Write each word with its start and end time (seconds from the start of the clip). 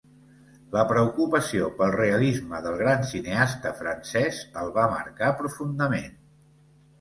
La 0.75 0.83
preocupació 0.91 1.67
pel 1.81 1.93
realisme 1.95 2.61
del 2.67 2.77
gran 2.79 3.05
cineasta 3.11 3.75
francès 3.83 4.41
el 4.63 4.73
va 4.79 4.87
marcar 4.95 5.31
profundament. 5.43 6.19